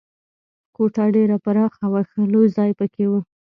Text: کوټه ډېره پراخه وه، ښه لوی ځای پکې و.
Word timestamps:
کوټه 0.75 1.05
ډېره 1.15 1.37
پراخه 1.45 1.85
وه، 1.91 2.01
ښه 2.09 2.21
لوی 2.33 2.47
ځای 2.57 2.71
پکې 2.79 3.05
و. 3.09 3.11